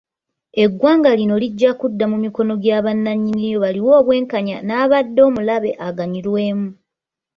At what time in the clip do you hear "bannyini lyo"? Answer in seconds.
2.85-3.57